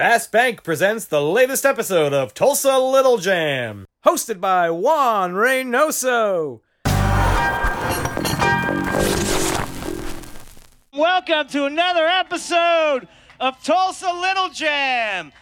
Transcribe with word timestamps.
Vast 0.00 0.32
Bank 0.32 0.62
presents 0.62 1.04
the 1.04 1.20
latest 1.20 1.66
episode 1.66 2.14
of 2.14 2.32
Tulsa 2.32 2.78
Little 2.78 3.18
Jam, 3.18 3.84
hosted 4.02 4.40
by 4.40 4.70
Juan 4.70 5.34
Reynoso. 5.34 6.60
Welcome 10.94 11.48
to 11.48 11.66
another 11.66 12.06
episode 12.06 13.08
of 13.40 13.62
Tulsa 13.62 14.10
Little 14.10 14.48
Jam. 14.48 15.32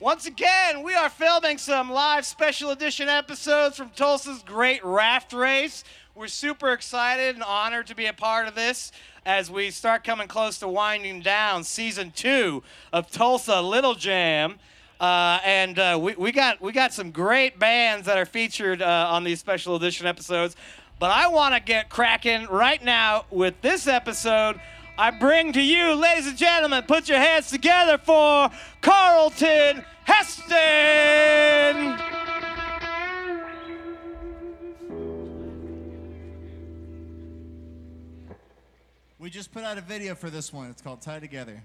Once 0.00 0.24
again, 0.24 0.82
we 0.82 0.94
are 0.94 1.10
filming 1.10 1.58
some 1.58 1.92
live 1.92 2.24
special 2.24 2.70
edition 2.70 3.10
episodes 3.10 3.76
from 3.76 3.90
Tulsa's 3.90 4.42
Great 4.42 4.82
Raft 4.82 5.34
Race. 5.34 5.84
We're 6.14 6.28
super 6.28 6.72
excited 6.72 7.34
and 7.34 7.44
honored 7.44 7.88
to 7.88 7.94
be 7.94 8.06
a 8.06 8.14
part 8.14 8.48
of 8.48 8.54
this 8.54 8.92
as 9.26 9.50
we 9.50 9.70
start 9.72 10.04
coming 10.04 10.28
close 10.28 10.56
to 10.60 10.68
winding 10.68 11.20
down 11.20 11.64
season 11.64 12.12
two 12.14 12.62
of 12.92 13.10
Tulsa 13.10 13.60
Little 13.60 13.96
Jam. 13.96 14.54
Uh, 15.00 15.40
and 15.44 15.78
uh, 15.78 15.98
we, 16.00 16.14
we 16.14 16.32
got 16.32 16.62
we 16.62 16.72
got 16.72 16.94
some 16.94 17.10
great 17.10 17.58
bands 17.58 18.06
that 18.06 18.16
are 18.16 18.24
featured 18.24 18.80
uh, 18.80 19.08
on 19.10 19.24
these 19.24 19.40
special 19.40 19.74
edition 19.76 20.06
episodes. 20.06 20.56
But 20.98 21.10
I 21.10 21.28
want 21.28 21.54
to 21.54 21.60
get 21.60 21.90
cracking 21.90 22.46
right 22.46 22.82
now 22.82 23.26
with 23.30 23.60
this 23.60 23.86
episode. 23.86 24.58
I 24.96 25.10
bring 25.10 25.52
to 25.52 25.60
you, 25.60 25.92
ladies 25.94 26.26
and 26.26 26.38
gentlemen, 26.38 26.84
put 26.84 27.06
your 27.08 27.18
hands 27.18 27.50
together 27.50 27.98
for 27.98 28.48
Carlton 28.80 29.84
Heston. 30.04 30.56
We 39.26 39.30
just 39.30 39.50
put 39.50 39.64
out 39.64 39.76
a 39.76 39.80
video 39.80 40.14
for 40.14 40.30
this 40.30 40.52
one. 40.52 40.70
It's 40.70 40.80
called 40.80 41.02
Tie 41.02 41.18
Together. 41.18 41.60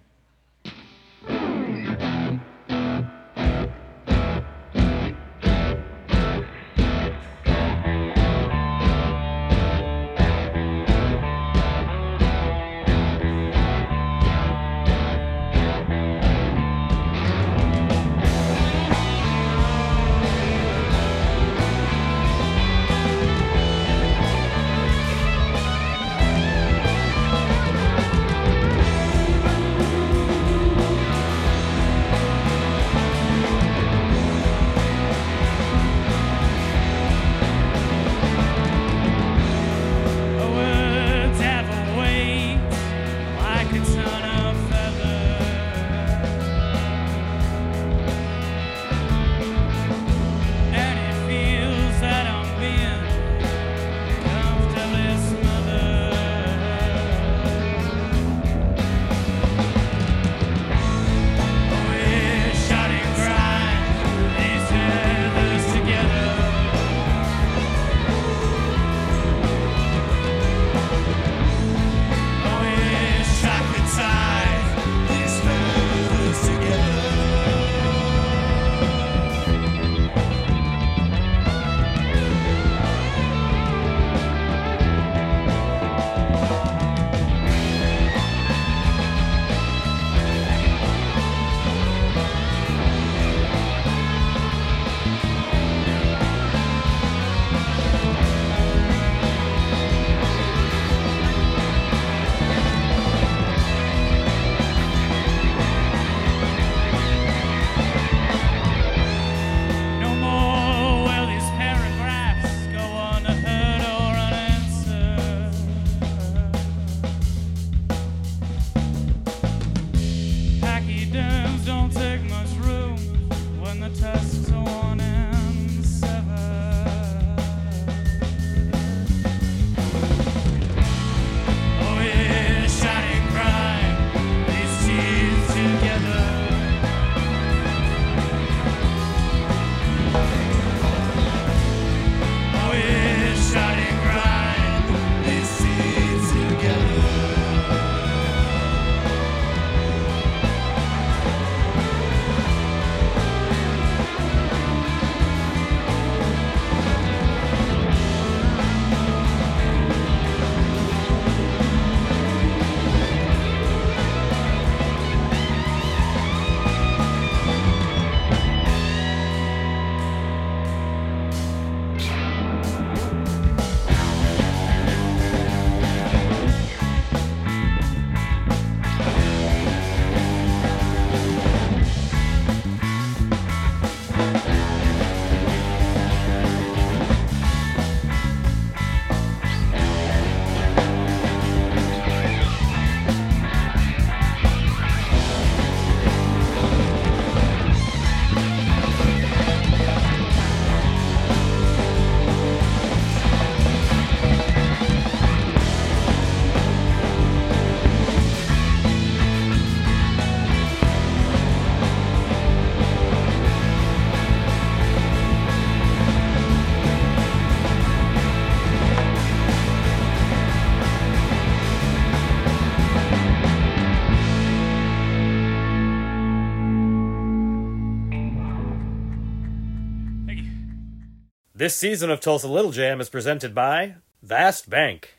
This 231.61 231.75
season 231.75 232.09
of 232.09 232.19
Tulsa 232.19 232.47
Little 232.47 232.71
Jam 232.71 232.99
is 232.99 233.07
presented 233.07 233.53
by 233.53 233.97
Vast 234.23 234.67
Bank. 234.67 235.13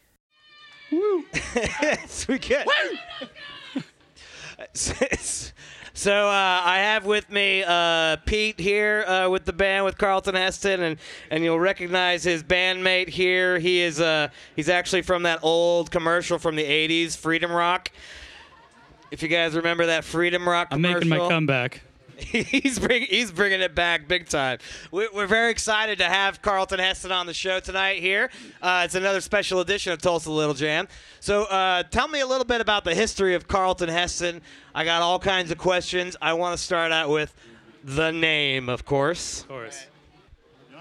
we 0.91 2.37
get. 2.41 2.67
It's- 4.59 4.91
it's- 5.01 5.53
So 5.95 6.27
uh, 6.27 6.63
I 6.65 6.79
have 6.79 7.07
with 7.07 7.31
me 7.31 7.63
uh, 7.65 8.17
Pete 8.27 8.59
here 8.59 9.05
uh, 9.07 9.29
with 9.29 9.45
the 9.45 9.53
band 9.53 9.85
with 9.85 9.97
Carlton 9.99 10.35
Heston, 10.35 10.83
and, 10.83 10.97
and 11.31 11.45
you'll 11.45 11.61
recognize 11.61 12.25
his 12.25 12.43
bandmate 12.43 13.09
here. 13.09 13.61
He 13.61 13.81
is 13.81 14.01
uh, 14.01 14.27
he's 14.57 14.69
actually 14.69 15.03
from 15.03 15.23
that 15.23 15.39
old 15.43 15.93
commercial 15.93 16.41
from 16.41 16.57
the 16.57 16.65
'80s, 16.65 17.17
Freedom 17.17 17.53
Rock. 17.53 17.93
If 19.13 19.23
you 19.23 19.29
guys 19.29 19.55
remember 19.55 19.87
that 19.87 20.03
Freedom 20.03 20.49
Rock 20.49 20.67
I'm 20.73 20.83
commercial, 20.83 21.09
making 21.09 21.23
my 21.25 21.29
comeback. 21.29 21.83
he's 22.19 22.79
bring, 22.79 23.03
he's 23.03 23.31
bringing 23.31 23.61
it 23.61 23.75
back 23.75 24.09
big 24.09 24.29
time. 24.29 24.59
We, 24.91 25.09
we're 25.13 25.27
very 25.27 25.51
excited 25.51 25.99
to 25.99 26.05
have 26.05 26.43
Carlton 26.43 26.79
Heston 26.79 27.13
on 27.13 27.27
the 27.27 27.35
show 27.35 27.61
tonight. 27.61 28.01
Here, 28.01 28.31
uh, 28.61 28.83
it's 28.85 28.95
another 28.95 29.21
special 29.21 29.61
edition 29.61 29.93
of 29.93 30.01
Tulsa 30.01 30.31
Little 30.31 30.55
Jam. 30.55 30.89
So, 31.21 31.45
uh, 31.45 31.83
tell 31.85 32.09
me 32.09 32.21
a 32.21 32.27
little 32.27 32.45
bit 32.45 32.61
about 32.61 32.85
the 32.85 32.95
history 32.95 33.35
of 33.35 33.49
Carlton 33.49 33.89
Heston. 33.89 34.43
I 34.75 34.85
got 34.85 35.03
all 35.03 35.19
kinds 35.19 35.51
of 35.51 35.59
questions. 35.59 36.17
I 36.21 36.35
want 36.35 36.57
to 36.57 36.63
start 36.63 36.93
out 36.93 37.09
with 37.09 37.35
the 37.85 38.11
name, 38.11 38.69
of 38.69 38.85
course. 38.85 39.43
Of 39.43 39.49
course. 39.49 39.87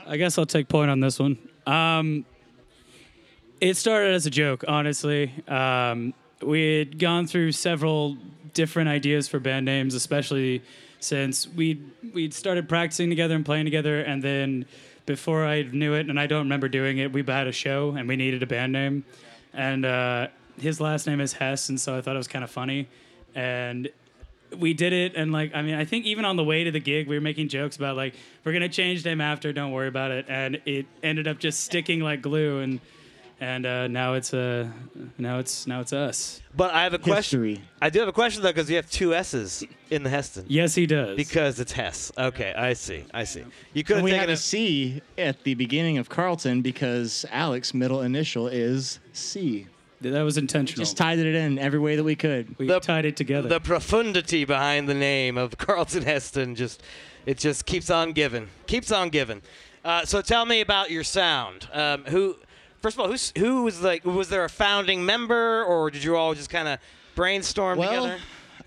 I 0.05 0.17
guess 0.17 0.37
I'll 0.37 0.45
take 0.45 0.67
point 0.67 0.91
on 0.91 0.99
this 0.99 1.19
one. 1.19 1.37
Um, 1.65 2.25
it 3.59 3.77
started 3.77 4.13
as 4.13 4.25
a 4.25 4.29
joke, 4.31 4.65
honestly. 4.67 5.31
Um, 5.47 6.13
we 6.41 6.79
had 6.79 6.99
gone 6.99 7.27
through 7.27 7.51
several 7.51 8.17
different 8.53 8.89
ideas 8.89 9.27
for 9.27 9.39
band 9.39 9.65
names, 9.65 9.93
especially 9.93 10.63
since 11.01 11.47
we 11.47 11.81
we'd 12.13 12.33
started 12.33 12.69
practicing 12.69 13.09
together 13.09 13.35
and 13.35 13.45
playing 13.45 13.65
together, 13.65 13.99
and 14.01 14.23
then 14.23 14.65
before 15.05 15.45
I 15.45 15.63
knew 15.63 15.93
it, 15.93 16.09
and 16.09 16.17
I 16.19 16.27
don't 16.27 16.43
remember 16.43 16.69
doing 16.69 16.97
it, 16.99 17.11
we 17.11 17.23
had 17.23 17.47
a 17.47 17.51
show 17.51 17.91
and 17.91 18.07
we 18.07 18.15
needed 18.15 18.41
a 18.41 18.47
band 18.47 18.71
name, 18.71 19.03
and 19.53 19.85
uh, 19.85 20.27
his 20.59 20.79
last 20.79 21.07
name 21.07 21.19
is 21.19 21.33
Hess, 21.33 21.67
and 21.67 21.79
so 21.79 21.97
I 21.97 22.01
thought 22.01 22.15
it 22.15 22.19
was 22.19 22.29
kind 22.29 22.43
of 22.43 22.51
funny, 22.51 22.87
and 23.35 23.89
we 24.57 24.73
did 24.73 24.91
it 24.91 25.15
and 25.15 25.31
like 25.31 25.55
i 25.55 25.61
mean 25.61 25.75
i 25.75 25.85
think 25.85 26.05
even 26.05 26.25
on 26.25 26.35
the 26.35 26.43
way 26.43 26.65
to 26.65 26.71
the 26.71 26.79
gig 26.79 27.07
we 27.07 27.15
were 27.15 27.21
making 27.21 27.47
jokes 27.47 27.77
about 27.77 27.95
like 27.95 28.13
we're 28.43 28.51
gonna 28.51 28.67
change 28.67 29.05
name 29.05 29.21
after 29.21 29.53
don't 29.53 29.71
worry 29.71 29.87
about 29.87 30.11
it. 30.11 30.25
And 30.27 30.61
it 30.65 30.85
ended 31.03 31.27
up 31.27 31.39
just 31.39 31.61
sticking 31.61 31.99
like 31.99 32.21
glue 32.21 32.59
and 32.59 32.79
and 33.41 33.65
uh, 33.65 33.87
now 33.87 34.13
it's 34.13 34.33
uh, 34.33 34.67
now 35.17 35.39
it's 35.39 35.67
now 35.67 35.81
it's 35.81 35.91
us 35.91 36.41
But 36.55 36.73
I 36.73 36.83
have 36.83 36.93
a 36.93 36.99
question. 36.99 37.43
History. 37.43 37.61
I 37.81 37.89
do 37.89 37.99
have 37.99 38.07
a 38.07 38.13
question 38.13 38.41
though, 38.43 38.49
because 38.49 38.69
you 38.69 38.75
have 38.77 38.89
two 38.89 39.13
S's 39.13 39.63
in 39.89 40.03
the 40.03 40.09
Heston. 40.09 40.45
yes 40.47 40.75
he 40.75 40.85
does 40.85 41.17
Because 41.17 41.59
it's 41.59 41.71
Hess. 41.73 42.11
Okay, 42.17 42.53
I 42.53 42.73
see. 42.73 43.03
I 43.13 43.23
see. 43.25 43.43
You 43.73 43.83
could 43.83 43.97
And 43.97 43.99
have 43.99 44.03
we 44.05 44.11
taken 44.11 44.19
had 44.21 44.29
a 44.29 44.33
a 44.33 44.37
C 44.37 45.01
at 45.17 45.43
the 45.43 45.55
beginning 45.55 45.97
of 45.97 46.07
Carlton 46.07 46.61
because 46.61 47.25
Alex's 47.31 47.73
middle 47.73 48.01
initial 48.01 48.47
is 48.47 48.99
C. 49.13 49.67
that 50.01 50.21
was 50.21 50.37
intentional 50.37 50.79
Just 50.85 50.95
tied 50.97 51.19
it 51.19 51.33
in 51.35 51.57
every 51.59 51.79
way 51.79 51.95
that 51.95 52.03
we 52.03 52.15
could. 52.15 52.55
we 52.59 52.67
the- 52.67 52.79
tied 52.79 53.05
it 53.05 53.15
together 53.17 53.49
the 53.49 53.59
profundity 53.59 54.45
behind 54.45 54.87
the 54.87 54.93
name 54.95 55.37
of 55.37 55.57
Carlton 55.57 56.03
Heston 56.03 56.53
just 56.55 56.81
it 57.25 57.37
just 57.37 57.65
keeps 57.67 57.89
on 57.89 58.13
giving, 58.13 58.47
keeps 58.67 58.91
on 58.91 59.09
giving. 59.09 59.41
Uh, 59.85 60.05
so 60.05 60.21
tell 60.21 60.45
me 60.45 60.61
about 60.61 60.89
your 60.91 61.03
sound. 61.03 61.67
Um, 61.71 62.03
who, 62.05 62.35
first 62.81 62.95
of 62.97 63.01
all, 63.01 63.07
who's, 63.07 63.31
who 63.37 63.63
was 63.63 63.81
like? 63.81 64.05
Was 64.05 64.29
there 64.29 64.43
a 64.43 64.49
founding 64.49 65.05
member, 65.05 65.63
or 65.63 65.89
did 65.91 66.03
you 66.03 66.15
all 66.15 66.33
just 66.33 66.49
kind 66.49 66.67
of 66.67 66.79
brainstorm 67.15 67.77
Well, 67.77 68.03
together? 68.03 68.19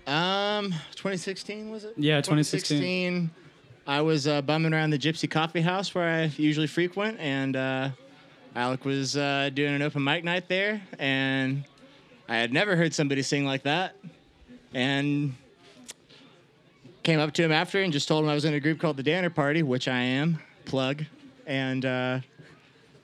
um, 0.07 0.71
2016 0.95 1.69
was 1.71 1.83
it? 1.83 1.93
Yeah, 1.97 2.17
2016. 2.17 2.77
2016. 2.77 3.29
I 3.87 4.01
was 4.01 4.27
uh, 4.27 4.41
bumming 4.41 4.73
around 4.73 4.89
the 4.89 4.97
Gypsy 4.97 5.29
Coffee 5.29 5.61
House 5.61 5.93
where 5.93 6.09
I 6.09 6.23
usually 6.37 6.67
frequent, 6.67 7.19
and 7.19 7.55
uh, 7.55 7.89
Alec 8.55 8.83
was 8.83 9.15
uh, 9.15 9.49
doing 9.53 9.75
an 9.75 9.81
open 9.83 10.03
mic 10.03 10.23
night 10.23 10.47
there, 10.47 10.81
and 10.97 11.63
I 12.27 12.37
had 12.37 12.51
never 12.51 12.75
heard 12.75 12.93
somebody 12.95 13.21
sing 13.21 13.45
like 13.45 13.63
that, 13.63 13.95
and 14.73 15.35
came 17.03 17.19
up 17.19 17.31
to 17.33 17.43
him 17.43 17.51
after 17.51 17.79
and 17.83 17.93
just 17.93 18.07
told 18.07 18.23
him 18.23 18.29
I 18.31 18.33
was 18.33 18.45
in 18.45 18.55
a 18.55 18.59
group 18.59 18.79
called 18.79 18.97
the 18.97 19.03
Danner 19.03 19.29
Party, 19.29 19.61
which 19.61 19.87
I 19.87 19.99
am. 19.99 20.39
Plug, 20.65 21.03
and 21.45 21.85
uh, 21.85 22.19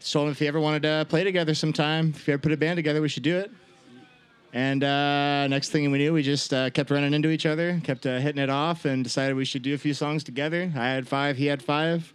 just 0.01 0.13
told 0.13 0.25
him 0.27 0.31
if 0.31 0.39
he 0.39 0.47
ever 0.47 0.59
wanted 0.59 0.81
to 0.83 1.05
play 1.09 1.23
together 1.23 1.53
sometime, 1.53 2.09
if 2.15 2.25
he 2.25 2.31
ever 2.33 2.41
put 2.41 2.51
a 2.51 2.57
band 2.57 2.75
together, 2.77 3.01
we 3.01 3.07
should 3.09 3.23
do 3.23 3.37
it. 3.37 3.51
And 4.53 4.83
uh, 4.83 5.47
next 5.47 5.69
thing 5.69 5.89
we 5.91 5.97
knew, 5.99 6.11
we 6.11 6.23
just 6.23 6.53
uh, 6.53 6.69
kept 6.71 6.91
running 6.91 7.13
into 7.13 7.29
each 7.29 7.45
other, 7.45 7.79
kept 7.83 8.05
uh, 8.05 8.17
hitting 8.17 8.41
it 8.41 8.49
off, 8.49 8.83
and 8.83 9.03
decided 9.03 9.35
we 9.35 9.45
should 9.45 9.61
do 9.61 9.73
a 9.73 9.77
few 9.77 9.93
songs 9.93 10.23
together. 10.25 10.69
I 10.75 10.89
had 10.89 11.07
five, 11.07 11.37
he 11.37 11.45
had 11.45 11.61
five. 11.63 12.13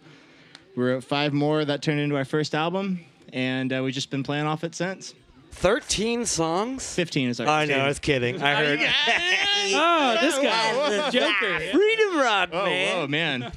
We 0.75 0.83
wrote 0.83 1.03
five 1.03 1.33
more 1.33 1.65
that 1.65 1.81
turned 1.81 1.99
into 1.99 2.15
our 2.15 2.25
first 2.25 2.53
album, 2.53 2.99
and 3.33 3.73
uh, 3.73 3.81
we've 3.83 3.93
just 3.95 4.11
been 4.11 4.21
playing 4.21 4.45
off 4.45 4.63
it 4.63 4.75
since. 4.75 5.15
Thirteen 5.51 6.25
songs. 6.25 6.93
15 6.93 7.29
is 7.29 7.39
our 7.39 7.47
I 7.47 7.65
know, 7.65 7.79
I 7.79 7.87
was 7.87 7.97
kidding. 7.97 8.39
I 8.43 8.53
heard 8.53 8.79
oh 9.73 10.17
this 10.21 10.35
guy 10.37 10.89
the 10.89 11.09
joker 11.11 11.59
Freedom 11.71 12.17
Rock, 12.19 12.49
Oh, 12.53 12.65
man. 12.65 12.95
whoa, 12.97 13.07
man. 13.07 13.51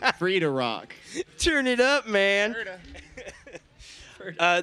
Free 0.18 0.40
to 0.40 0.50
rock. 0.50 0.94
Turn 1.38 1.66
it 1.66 1.80
up, 1.80 2.06
man. 2.06 2.56
Uh, 4.40 4.60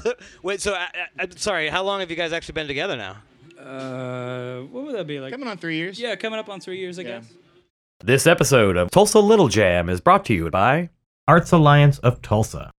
wait, 0.42 0.58
so 0.60 0.72
I, 0.72 0.84
I, 0.84 1.22
I'm 1.24 1.36
sorry. 1.36 1.68
How 1.68 1.82
long 1.82 2.00
have 2.00 2.08
you 2.10 2.16
guys 2.16 2.32
actually 2.32 2.54
been 2.54 2.66
together 2.68 2.96
now? 2.96 3.16
uh, 3.62 4.60
what 4.70 4.84
would 4.86 4.94
that 4.94 5.06
be 5.06 5.20
like 5.20 5.32
Coming 5.32 5.48
on 5.48 5.58
three 5.58 5.76
years. 5.76 5.98
yeah 6.00 6.14
coming 6.16 6.38
up 6.38 6.48
on 6.48 6.60
three 6.60 6.78
years 6.78 6.98
i 6.98 7.02
Yeah. 7.02 7.08
guess 7.20 7.32
This 8.02 8.26
episode 8.26 8.76
of 8.76 8.90
Tulsa 8.90 9.18
Little 9.20 9.48
Jam 9.48 9.88
is 9.90 10.00
brought 10.00 10.24
to 10.26 10.34
you 10.34 10.48
by 10.50 10.88
Arts 11.28 11.52
Alliance 11.52 11.98
of 11.98 12.22
Tulsa. 12.22 12.70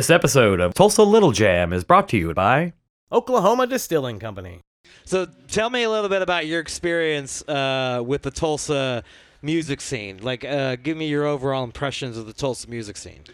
This 0.00 0.08
episode 0.08 0.60
of 0.60 0.72
Tulsa 0.72 1.02
Little 1.02 1.30
Jam 1.30 1.74
is 1.74 1.84
brought 1.84 2.08
to 2.08 2.16
you 2.16 2.32
by 2.32 2.72
Oklahoma 3.12 3.66
Distilling 3.66 4.18
Company. 4.18 4.62
So 5.04 5.26
tell 5.46 5.68
me 5.68 5.82
a 5.82 5.90
little 5.90 6.08
bit 6.08 6.22
about 6.22 6.46
your 6.46 6.58
experience 6.58 7.46
uh, 7.46 8.02
with 8.02 8.22
the 8.22 8.30
Tulsa 8.30 9.04
music 9.42 9.82
scene. 9.82 10.16
Like, 10.22 10.42
uh, 10.42 10.76
give 10.76 10.96
me 10.96 11.06
your 11.06 11.26
overall 11.26 11.64
impressions 11.64 12.16
of 12.16 12.24
the 12.24 12.32
Tulsa 12.32 12.70
music 12.70 12.96
scene. 12.96 13.24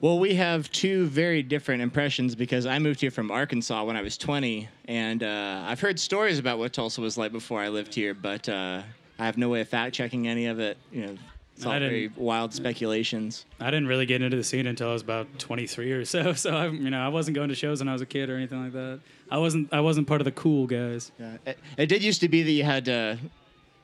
Well, 0.00 0.20
we 0.20 0.36
have 0.36 0.70
two 0.70 1.06
very 1.06 1.42
different 1.42 1.82
impressions 1.82 2.36
because 2.36 2.66
I 2.66 2.78
moved 2.78 3.00
here 3.00 3.10
from 3.10 3.32
Arkansas 3.32 3.82
when 3.82 3.96
I 3.96 4.02
was 4.02 4.16
20, 4.16 4.68
and 4.84 5.24
uh, 5.24 5.64
I've 5.66 5.80
heard 5.80 5.98
stories 5.98 6.38
about 6.38 6.56
what 6.56 6.72
Tulsa 6.72 7.00
was 7.00 7.18
like 7.18 7.32
before 7.32 7.60
I 7.60 7.68
lived 7.68 7.96
here, 7.96 8.14
but 8.14 8.48
uh, 8.48 8.82
I 9.18 9.26
have 9.26 9.38
no 9.38 9.48
way 9.48 9.60
of 9.60 9.68
fact 9.68 9.96
checking 9.96 10.28
any 10.28 10.46
of 10.46 10.60
it. 10.60 10.78
You 10.92 11.04
know, 11.04 11.16
it's 11.62 11.66
all 11.68 11.72
I 11.72 11.78
very 11.78 12.10
wild 12.16 12.52
speculations. 12.52 13.46
I 13.60 13.66
didn't 13.66 13.86
really 13.86 14.06
get 14.06 14.20
into 14.20 14.36
the 14.36 14.42
scene 14.42 14.66
until 14.66 14.90
I 14.90 14.92
was 14.92 15.02
about 15.02 15.38
23 15.38 15.92
or 15.92 16.04
so. 16.04 16.32
So 16.42 16.56
I, 16.56 16.66
you 16.66 16.90
know, 16.90 17.00
I 17.00 17.08
wasn't 17.08 17.36
going 17.36 17.50
to 17.50 17.54
shows 17.54 17.80
when 17.80 17.88
I 17.88 17.92
was 17.92 18.02
a 18.02 18.06
kid 18.06 18.28
or 18.28 18.36
anything 18.36 18.64
like 18.64 18.72
that. 18.72 19.00
I 19.30 19.38
wasn't. 19.38 19.72
I 19.72 19.80
wasn't 19.80 20.08
part 20.08 20.20
of 20.20 20.24
the 20.24 20.32
cool 20.32 20.66
guys. 20.66 21.12
Yeah. 21.18 21.36
It, 21.46 21.58
it 21.76 21.86
did 21.86 22.02
used 22.02 22.20
to 22.22 22.28
be 22.28 22.42
that 22.42 22.50
you 22.50 22.64
had 22.64 22.84
to 22.86 23.18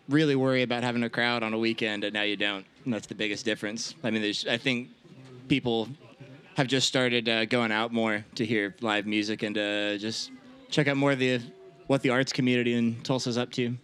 really 0.08 0.34
worry 0.34 0.62
about 0.62 0.82
having 0.82 1.04
a 1.04 1.10
crowd 1.10 1.42
on 1.42 1.54
a 1.54 1.58
weekend, 1.58 2.02
and 2.02 2.12
now 2.14 2.22
you 2.22 2.36
don't. 2.36 2.66
And 2.84 2.92
that's 2.92 3.06
the 3.06 3.14
biggest 3.14 3.44
difference. 3.44 3.94
I 4.02 4.10
mean, 4.10 4.22
there's. 4.22 4.46
I 4.46 4.56
think 4.56 4.88
people 5.46 5.88
have 6.56 6.66
just 6.66 6.88
started 6.88 7.28
uh, 7.28 7.44
going 7.44 7.70
out 7.70 7.92
more 7.92 8.24
to 8.34 8.44
hear 8.44 8.74
live 8.80 9.06
music 9.06 9.44
and 9.44 9.56
uh, 9.56 9.96
just 9.98 10.32
check 10.68 10.88
out 10.88 10.96
more 10.96 11.12
of 11.12 11.20
the 11.20 11.40
what 11.86 12.02
the 12.02 12.10
arts 12.10 12.32
community 12.32 12.74
in 12.74 13.00
Tulsa's 13.02 13.38
up 13.38 13.52
to. 13.52 13.76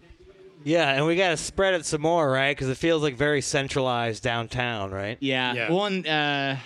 Yeah, 0.65 0.91
and 0.95 1.05
we 1.07 1.15
got 1.17 1.29
to 1.29 1.37
spread 1.37 1.75
it 1.75 1.85
some 1.85 2.01
more, 2.01 2.31
right? 2.31 2.57
Because 2.57 2.69
it 2.71 2.77
feels 2.79 3.03
like 3.03 3.17
very 3.17 3.41
centralized 3.43 4.23
downtown, 4.23 4.91
right? 4.91 5.19
Yeah. 5.21 5.53
Yeah. 5.53 5.71
One, 5.71 6.07
uh, 6.07 6.57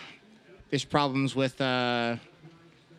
there's 0.71 0.85
problems 0.85 1.35
with 1.35 1.61
uh, 1.61 2.17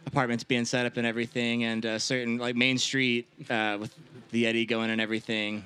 apartments 0.05 0.43
being 0.43 0.65
set 0.65 0.85
up 0.85 0.97
and 0.97 1.07
everything, 1.07 1.63
and 1.63 1.85
uh, 1.85 1.99
certain 1.99 2.37
like 2.37 2.55
Main 2.55 2.77
Street 2.77 3.27
uh, 3.49 3.77
with 3.79 3.95
the 4.31 4.45
Eddie 4.45 4.65
going 4.65 4.89
and 4.89 4.99
everything. 4.99 5.63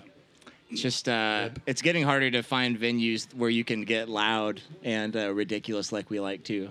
It's 0.70 0.82
just 0.82 1.10
uh, 1.10 1.50
it's 1.66 1.82
getting 1.82 2.04
harder 2.04 2.30
to 2.32 2.42
find 2.44 2.80
venues 2.80 3.32
where 3.36 3.50
you 3.50 3.64
can 3.64 3.84
get 3.86 4.10
loud 4.10 4.62
and 4.84 5.16
uh, 5.16 5.32
ridiculous 5.34 5.92
like 5.92 6.10
we 6.10 6.20
like 6.20 6.44
to. 6.46 6.70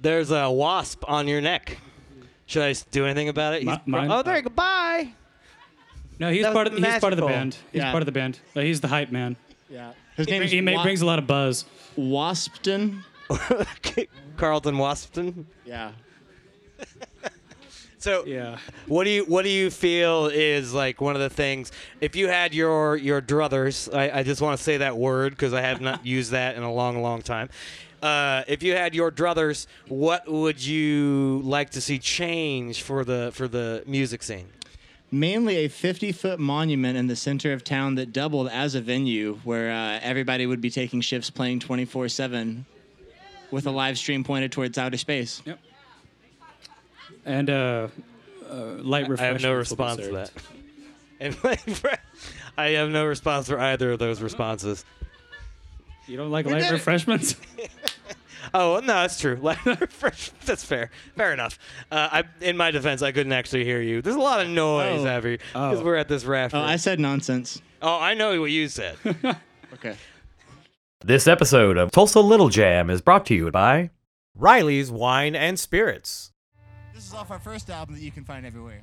There's 0.00 0.30
a 0.30 0.50
wasp 0.50 1.02
on 1.08 1.26
your 1.28 1.40
neck. 1.40 1.78
Should 2.46 2.62
I 2.62 2.70
s- 2.70 2.84
do 2.90 3.04
anything 3.06 3.28
about 3.30 3.54
it? 3.54 3.64
Mi- 3.64 3.70
He's- 3.72 3.80
mine? 3.86 4.10
oh, 4.10 4.22
there 4.22 4.36
you 4.36 4.42
go. 4.42 4.50
Bye. 4.50 5.12
No, 6.18 6.30
he's 6.30 6.42
That 6.44 6.52
part 6.54 6.66
of. 6.66 6.72
He's 6.74 6.82
part 6.98 7.12
of 7.12 7.16
the 7.18 7.22
magical. 7.22 7.28
band. 7.28 7.56
He's 7.72 7.80
Yeah. 7.82 7.90
part 7.90 8.02
of 8.02 8.06
the 8.06 8.12
band. 8.12 8.38
He's 8.54 8.80
the 8.80 8.88
hype 8.88 9.10
man. 9.12 9.36
Yeah. 9.68 9.92
His 10.16 10.26
He, 10.26 10.32
name 10.32 10.42
is 10.42 10.50
he 10.50 10.60
ma- 10.60 10.72
Wa- 10.74 10.82
brings 10.82 11.02
a 11.02 11.06
lot 11.06 11.18
of 11.18 11.26
buzz. 11.26 11.64
Waspton. 11.98 13.02
Carlton 14.36 14.76
Waspton. 14.76 15.44
Yeah. 15.64 15.92
So, 17.98 18.24
Yeah. 18.24 18.58
what 18.86 19.02
do 19.04 19.10
you 19.10 19.24
what 19.24 19.42
do 19.42 19.48
you 19.48 19.68
feel 19.68 20.26
is 20.26 20.72
like 20.72 21.00
one 21.00 21.16
of 21.16 21.20
the 21.20 21.30
things? 21.30 21.72
If 22.00 22.14
you 22.14 22.28
had 22.28 22.54
your 22.54 22.94
your 22.96 23.20
druthers, 23.20 23.92
I, 23.92 24.20
I 24.20 24.22
just 24.22 24.40
want 24.40 24.56
to 24.56 24.62
say 24.62 24.76
that 24.76 24.96
word 24.96 25.30
because 25.32 25.52
I 25.52 25.60
have 25.62 25.80
not 25.80 26.06
used 26.16 26.30
that 26.30 26.54
in 26.56 26.62
a 26.62 26.72
long, 26.72 27.02
long 27.02 27.20
time. 27.22 27.48
Uh, 28.00 28.44
if 28.46 28.62
you 28.62 28.76
had 28.76 28.94
your 28.94 29.10
druthers, 29.10 29.66
what 29.88 30.30
would 30.30 30.64
you 30.64 31.40
like 31.42 31.70
to 31.70 31.80
see 31.80 31.98
change 31.98 32.82
for 32.82 33.04
the 33.04 33.30
for 33.34 33.48
the 33.48 33.82
music 33.86 34.22
scene? 34.22 34.46
Mainly 35.10 35.56
a 35.64 35.68
50 35.68 36.12
foot 36.12 36.38
monument 36.38 36.96
in 36.96 37.06
the 37.06 37.16
center 37.16 37.52
of 37.52 37.64
town 37.64 37.94
that 37.96 38.12
doubled 38.12 38.48
as 38.48 38.74
a 38.74 38.80
venue 38.80 39.38
where 39.44 39.70
uh, 39.70 40.00
everybody 40.02 40.46
would 40.46 40.60
be 40.60 40.70
taking 40.70 41.00
shifts 41.00 41.30
playing 41.30 41.60
24 41.60 42.08
7 42.08 42.66
with 43.50 43.66
a 43.66 43.70
live 43.70 43.96
stream 43.98 44.24
pointed 44.24 44.52
towards 44.52 44.76
outer 44.78 44.96
space. 44.96 45.42
Yep. 45.44 45.58
And 47.24 47.50
uh, 47.50 47.88
uh, 48.50 48.54
light 48.54 49.08
I 49.18 49.24
have 49.24 49.42
no 49.42 49.54
response 49.54 50.00
to 50.00 50.12
that. 50.12 50.30
And 51.18 51.34
I 52.58 52.70
have 52.72 52.90
no 52.90 53.06
response 53.06 53.48
for 53.48 53.58
either 53.58 53.92
of 53.92 53.98
those 53.98 54.20
responses. 54.20 54.84
You 56.06 56.18
don't 56.18 56.30
like 56.30 56.44
light 56.44 56.70
refreshments? 56.70 57.36
Oh 58.54 58.80
no, 58.80 58.86
that's 58.86 59.18
true. 59.20 59.36
that's 60.44 60.64
fair. 60.64 60.90
Fair 61.16 61.32
enough. 61.32 61.58
Uh, 61.90 62.08
I, 62.12 62.24
in 62.40 62.56
my 62.56 62.70
defense, 62.70 63.02
I 63.02 63.12
couldn't 63.12 63.32
actually 63.32 63.64
hear 63.64 63.80
you. 63.80 64.02
There's 64.02 64.16
a 64.16 64.20
lot 64.20 64.40
of 64.40 64.48
noise, 64.48 65.02
Oh. 65.02 65.06
Abby, 65.06 65.36
because 65.38 65.80
Oh. 65.80 65.84
we're 65.84 65.96
at 65.96 66.08
this 66.08 66.24
raft. 66.24 66.54
Oh, 66.54 66.60
I 66.60 66.76
said 66.76 67.00
nonsense. 67.00 67.60
oh, 67.82 67.98
I 68.00 68.14
know 68.14 68.40
what 68.40 68.50
you 68.50 68.68
said. 68.68 68.96
Okay. 69.74 69.96
This 71.04 71.26
episode 71.28 71.76
of 71.76 71.90
Tulsa 71.90 72.20
Little 72.20 72.48
Jam 72.48 72.88
is 72.88 73.02
brought 73.02 73.26
to 73.26 73.34
you 73.34 73.50
by 73.50 73.90
Riley's 74.34 74.90
Wine 74.90 75.34
and 75.34 75.58
Spirits. 75.58 76.32
This 76.94 77.06
is 77.08 77.12
off 77.12 77.30
our 77.30 77.38
first 77.40 77.68
album 77.68 77.94
that 77.96 78.00
you 78.00 78.10
can 78.12 78.24
find 78.24 78.46
everywhere. 78.46 78.82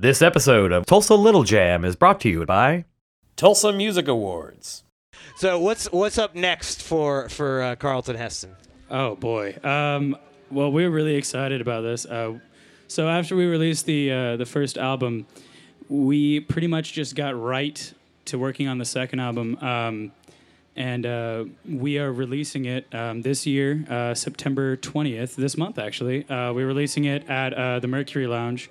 This 0.00 0.22
episode 0.22 0.72
of 0.72 0.86
Tulsa 0.86 1.14
Little 1.14 1.42
Jam 1.42 1.84
is 1.84 1.94
brought 1.94 2.20
to 2.20 2.30
you 2.30 2.46
by 2.46 2.86
Tulsa 3.36 3.70
Music 3.70 4.08
Awards. 4.08 4.82
So 5.36 5.58
what's 5.58 5.92
what's 5.92 6.16
up 6.16 6.34
next 6.34 6.82
for 6.82 7.28
for 7.28 7.60
uh, 7.60 7.76
Carlton 7.76 8.16
Heston? 8.16 8.56
Oh 8.90 9.14
boy. 9.14 9.58
Um, 9.62 10.16
well, 10.50 10.72
we're 10.72 10.88
really 10.88 11.16
excited 11.16 11.60
about 11.60 11.82
this. 11.82 12.06
Uh, 12.06 12.38
so 12.88 13.10
after 13.10 13.36
we 13.36 13.44
released 13.44 13.84
the 13.84 14.10
uh, 14.10 14.36
the 14.36 14.46
first 14.46 14.78
album, 14.78 15.26
we 15.90 16.40
pretty 16.40 16.66
much 16.66 16.94
just 16.94 17.14
got 17.14 17.38
right 17.38 17.92
to 18.24 18.38
working 18.38 18.68
on 18.68 18.78
the 18.78 18.86
second 18.86 19.20
album, 19.20 19.58
um, 19.60 20.12
and 20.76 21.04
uh, 21.04 21.44
we 21.68 21.98
are 21.98 22.10
releasing 22.10 22.64
it 22.64 22.86
um, 22.94 23.20
this 23.20 23.46
year, 23.46 23.84
uh, 23.90 24.14
September 24.14 24.76
twentieth, 24.76 25.36
this 25.36 25.58
month 25.58 25.78
actually. 25.78 26.26
Uh, 26.30 26.54
we're 26.54 26.66
releasing 26.66 27.04
it 27.04 27.28
at 27.28 27.52
uh, 27.52 27.80
the 27.80 27.86
Mercury 27.86 28.26
Lounge 28.26 28.70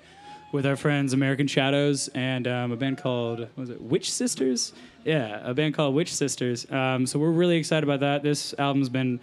with 0.52 0.66
our 0.66 0.76
friends 0.76 1.12
American 1.12 1.46
Shadows 1.46 2.08
and 2.08 2.46
um, 2.48 2.72
a 2.72 2.76
band 2.76 2.98
called 2.98 3.48
was 3.56 3.70
it 3.70 3.80
Witch 3.80 4.10
Sisters? 4.10 4.72
Yeah, 5.04 5.40
a 5.42 5.54
band 5.54 5.74
called 5.74 5.94
Witch 5.94 6.14
Sisters. 6.14 6.70
Um, 6.70 7.06
so 7.06 7.18
we're 7.18 7.30
really 7.30 7.56
excited 7.56 7.84
about 7.84 8.00
that. 8.00 8.22
This 8.22 8.54
album's 8.58 8.88
been 8.88 9.20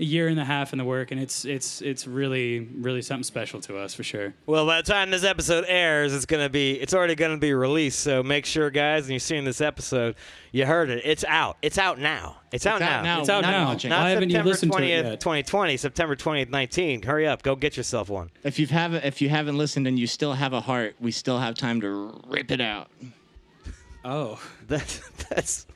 a 0.00 0.04
year 0.04 0.28
and 0.28 0.40
a 0.40 0.44
half 0.44 0.72
in 0.72 0.78
the 0.78 0.84
work, 0.84 1.10
and 1.10 1.20
it's 1.20 1.44
it's 1.44 1.82
it's 1.82 2.06
really 2.06 2.60
really 2.60 3.02
something 3.02 3.22
special 3.22 3.60
to 3.60 3.76
us 3.76 3.94
for 3.94 4.02
sure. 4.02 4.32
Well, 4.46 4.64
by 4.66 4.80
the 4.80 4.90
time 4.90 5.10
this 5.10 5.24
episode 5.24 5.66
airs, 5.68 6.14
it's 6.14 6.24
gonna 6.26 6.48
be 6.48 6.72
it's 6.80 6.94
already 6.94 7.14
gonna 7.14 7.36
be 7.36 7.52
released. 7.52 8.00
So 8.00 8.22
make 8.22 8.46
sure, 8.46 8.70
guys, 8.70 9.04
when 9.04 9.12
you're 9.12 9.20
seeing 9.20 9.44
this 9.44 9.60
episode, 9.60 10.16
you 10.52 10.64
heard 10.64 10.88
it. 10.88 11.02
It's 11.04 11.24
out. 11.24 11.58
It's 11.60 11.76
out 11.76 11.98
now. 11.98 12.38
It's, 12.50 12.66
out, 12.66 12.82
out 12.82 13.04
now. 13.04 13.20
It's 13.20 13.28
out 13.28 13.42
not 13.42 13.50
now. 13.50 13.66
watching. 13.66 13.90
Not 13.90 14.06
I 14.06 14.08
haven't 14.10 14.30
even 14.30 14.30
September 14.30 14.50
listened 14.50 14.72
to 14.72 14.78
it 14.78 15.04
20th, 15.04 15.10
yet. 15.10 15.20
2020, 15.20 15.76
September 15.76 16.16
20th, 16.16 16.48
19. 16.48 17.02
Hurry 17.02 17.28
up, 17.28 17.42
go 17.42 17.54
get 17.54 17.76
yourself 17.76 18.08
one. 18.08 18.30
If 18.42 18.58
you 18.58 18.66
haven't, 18.66 19.04
if 19.04 19.20
you 19.22 19.28
haven't 19.28 19.56
listened 19.56 19.86
and 19.86 19.98
you 19.98 20.08
still 20.08 20.32
have 20.32 20.52
a 20.52 20.60
heart, 20.60 20.96
we 20.98 21.12
still 21.12 21.38
have 21.38 21.54
time 21.54 21.80
to 21.82 22.20
rip 22.26 22.50
it 22.50 22.60
out. 22.60 22.90
Oh, 24.04 24.40
That's 24.66 25.00
that's 25.28 25.66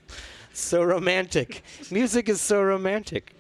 so 0.53 0.83
romantic. 0.83 1.63
Music 1.91 2.29
is 2.29 2.41
so 2.41 2.63
romantic. 2.63 3.35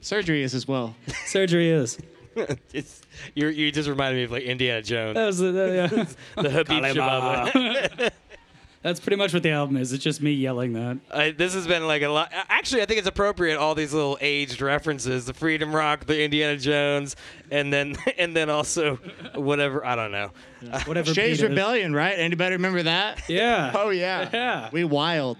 Surgery 0.00 0.42
is 0.42 0.54
as 0.54 0.66
well. 0.68 0.94
surgery 1.26 1.70
is. 1.70 1.98
it's 2.72 3.02
you 3.34 3.48
you 3.48 3.72
just 3.72 3.88
reminded 3.88 4.16
me 4.18 4.24
of 4.24 4.30
like 4.30 4.44
Indiana 4.44 4.80
Jones, 4.82 5.14
That 5.16 5.26
was 5.26 5.38
the, 5.38 5.50
the- 5.52 5.74
yeah. 6.36 6.42
the 6.42 6.50
Habib 6.50 6.84
Shababa. 6.84 8.10
That's 8.80 9.00
pretty 9.00 9.16
much 9.16 9.34
what 9.34 9.42
the 9.42 9.50
album 9.50 9.76
is. 9.76 9.92
It's 9.92 10.04
just 10.04 10.22
me 10.22 10.30
yelling 10.30 10.74
that. 10.74 10.98
I, 11.10 11.32
this 11.32 11.52
has 11.54 11.66
been 11.66 11.88
like 11.88 12.02
a 12.02 12.08
lot. 12.08 12.30
Actually, 12.48 12.82
I 12.82 12.86
think 12.86 12.98
it's 12.98 13.08
appropriate. 13.08 13.58
All 13.58 13.74
these 13.74 13.92
little 13.92 14.16
aged 14.20 14.62
references: 14.62 15.26
the 15.26 15.34
Freedom 15.34 15.74
Rock, 15.74 16.06
the 16.06 16.22
Indiana 16.22 16.56
Jones, 16.56 17.16
and 17.50 17.72
then 17.72 17.96
and 18.18 18.36
then 18.36 18.48
also 18.50 18.96
whatever. 19.34 19.84
I 19.84 19.96
don't 19.96 20.12
know. 20.12 20.30
Whatever. 20.84 21.12
Shay's 21.12 21.16
beat 21.16 21.30
it 21.30 21.32
is. 21.32 21.42
Rebellion, 21.50 21.92
right? 21.92 22.16
Anybody 22.16 22.52
remember 22.54 22.84
that? 22.84 23.28
Yeah. 23.28 23.72
Oh 23.74 23.90
yeah. 23.90 24.28
Yeah. 24.32 24.70
We 24.72 24.84
wild. 24.84 25.38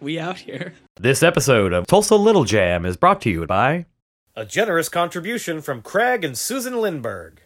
We 0.00 0.18
out 0.18 0.38
here. 0.38 0.74
This 0.96 1.22
episode 1.22 1.72
of 1.72 1.86
Tulsa 1.86 2.16
Little 2.16 2.44
Jam 2.44 2.84
is 2.84 2.96
brought 2.96 3.20
to 3.22 3.30
you 3.30 3.46
by 3.46 3.86
a 4.34 4.44
generous 4.44 4.88
contribution 4.88 5.60
from 5.60 5.82
Craig 5.82 6.24
and 6.24 6.36
Susan 6.36 6.74
Lindberg. 6.74 7.38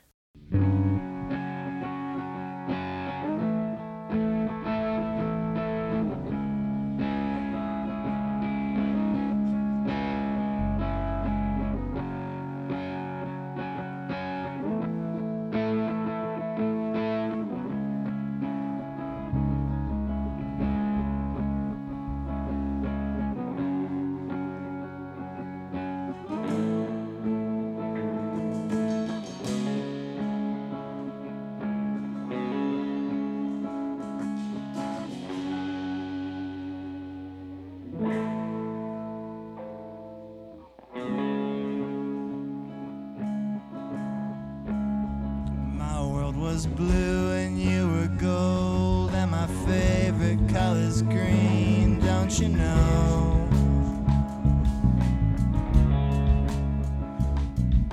Was 46.52 46.66
blue 46.66 47.30
and 47.32 47.58
you 47.58 47.88
were 47.88 48.08
gold, 48.18 49.10
and 49.14 49.30
my 49.30 49.46
favorite 49.66 50.38
color's 50.50 51.00
green, 51.00 51.98
don't 52.00 52.38
you 52.38 52.50
know? 52.50 53.48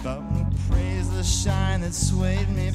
But 0.03 0.21
praise 0.67 1.09
the 1.09 1.23
shine 1.23 1.79
that 1.81 1.93
swayed 1.93 2.49
me, 2.49 2.68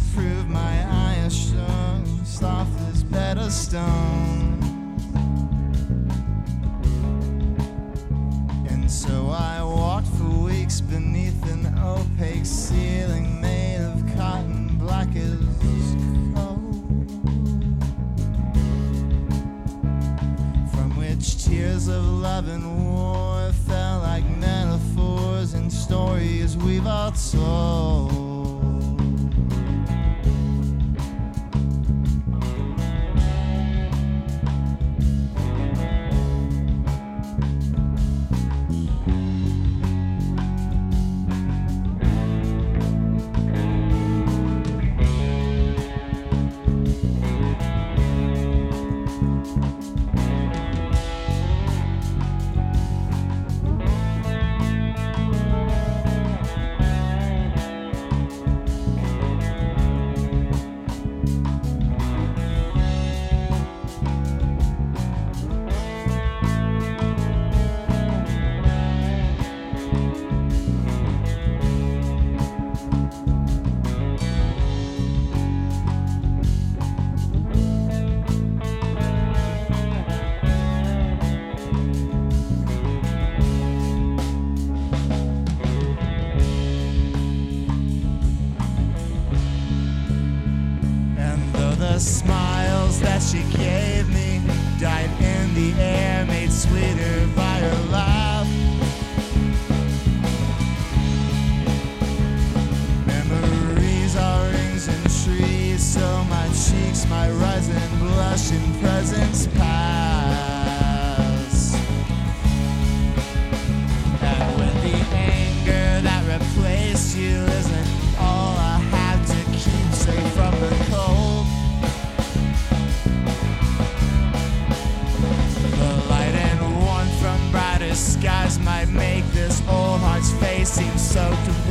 love 22.35 22.49
and 22.49 22.85
war 22.85 23.53
fell 23.69 24.01
like 24.01 24.25
metaphors 24.39 25.55
and 25.55 25.73
stories 25.73 26.57
we've 26.57 26.85
all 26.85 27.13
told. 27.13 28.14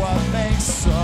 Soaked 0.03 0.33
with 0.33 1.02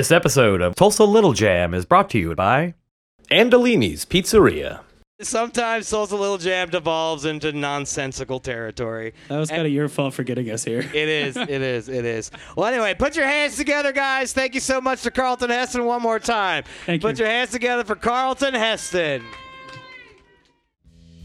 This 0.00 0.10
episode 0.10 0.62
of 0.62 0.76
Tulsa 0.76 1.04
Little 1.04 1.34
Jam 1.34 1.74
is 1.74 1.84
brought 1.84 2.08
to 2.08 2.18
you 2.18 2.34
by 2.34 2.72
Andolini's 3.30 4.06
Pizzeria. 4.06 4.80
Sometimes 5.20 5.90
Tulsa 5.90 6.16
Little 6.16 6.38
Jam 6.38 6.70
devolves 6.70 7.26
into 7.26 7.52
nonsensical 7.52 8.40
territory. 8.40 9.12
That 9.28 9.36
was 9.36 9.50
kind 9.50 9.66
of 9.66 9.70
your 9.70 9.90
fault 9.90 10.14
for 10.14 10.22
getting 10.22 10.50
us 10.50 10.64
here. 10.64 10.78
It 10.78 10.94
is, 10.94 11.36
it 11.36 11.50
is, 11.50 11.90
it 11.90 12.06
is. 12.06 12.30
Well, 12.56 12.66
anyway, 12.66 12.94
put 12.94 13.14
your 13.14 13.26
hands 13.26 13.58
together, 13.58 13.92
guys. 13.92 14.32
Thank 14.32 14.54
you 14.54 14.60
so 14.60 14.80
much 14.80 15.02
to 15.02 15.10
Carlton 15.10 15.50
Heston 15.50 15.84
one 15.84 16.00
more 16.00 16.18
time. 16.18 16.64
Thank 16.86 17.02
put 17.02 17.18
you. 17.18 17.26
your 17.26 17.34
hands 17.34 17.50
together 17.50 17.84
for 17.84 17.94
Carlton 17.94 18.54
Heston. 18.54 19.22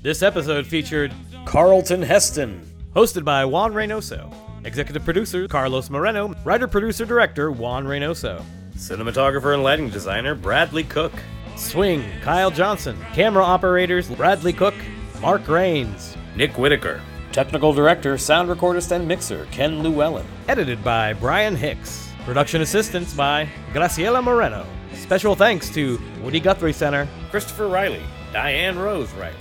This 0.03 0.21
episode 0.21 0.67
featured 0.67 1.13
Carlton 1.45 2.01
Heston, 2.01 2.61
hosted 2.93 3.23
by 3.23 3.45
Juan 3.45 3.71
Reynoso, 3.71 4.35
executive 4.65 5.05
producer 5.05 5.47
Carlos 5.47 5.89
Moreno, 5.89 6.35
writer, 6.43 6.67
producer, 6.67 7.05
director 7.05 7.53
Juan 7.53 7.85
Reynoso, 7.85 8.43
cinematographer 8.75 9.53
and 9.53 9.63
lighting 9.63 9.89
designer 9.89 10.35
Bradley 10.35 10.83
Cook, 10.83 11.13
swing 11.55 12.03
Kyle 12.21 12.51
Johnson, 12.51 12.97
camera 13.13 13.43
operators 13.43 14.09
Bradley 14.09 14.53
Cook, 14.53 14.75
Mark 15.21 15.47
Rains, 15.47 16.17
Nick 16.35 16.57
Whitaker, 16.57 17.01
technical 17.31 17.71
director, 17.73 18.17
sound 18.17 18.49
recordist, 18.49 18.91
and 18.91 19.07
mixer 19.07 19.47
Ken 19.51 19.81
Llewellyn, 19.81 20.25
edited 20.49 20.83
by 20.83 21.13
Brian 21.13 21.55
Hicks, 21.55 22.09
production 22.25 22.61
assistance 22.61 23.13
by 23.13 23.47
Graciela 23.73 24.21
Moreno. 24.23 24.65
Special 24.93 25.35
thanks 25.35 25.69
to 25.69 25.99
Woody 26.21 26.39
Guthrie 26.41 26.73
Center, 26.73 27.07
Christopher 27.31 27.67
Riley, 27.67 28.03
Diane 28.33 28.77
Rose 28.77 29.11
Riley, 29.13 29.35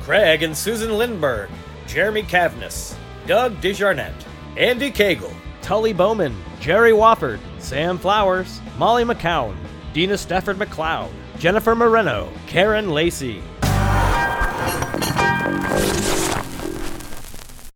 Craig 0.00 0.42
and 0.42 0.56
Susan 0.56 0.90
Lindberg, 0.90 1.48
Jeremy 1.86 2.22
Kavnis, 2.22 2.94
Doug 3.26 3.54
Desjarnett, 3.62 4.14
Andy 4.58 4.90
Cagle, 4.90 5.32
Tully 5.62 5.94
Bowman, 5.94 6.36
Jerry 6.60 6.92
Wofford, 6.92 7.40
Sam 7.64 7.96
Flowers, 7.96 8.60
Molly 8.76 9.04
McCown, 9.04 9.56
Dina 9.94 10.18
Stafford 10.18 10.58
McLeod, 10.58 11.08
Jennifer 11.38 11.74
Moreno, 11.74 12.30
Karen 12.46 12.90
Lacey. 12.90 13.42